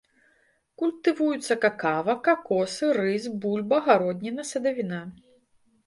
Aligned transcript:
Культывуюцца 0.81 1.57
какава, 1.67 2.17
какосы, 2.29 2.85
рыс, 2.99 3.23
бульба, 3.45 3.77
гародніна, 3.89 4.51
садавіна. 4.55 5.09